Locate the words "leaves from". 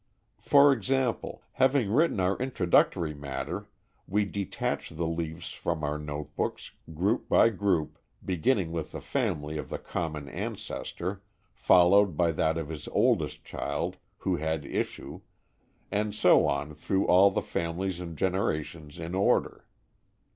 5.05-5.83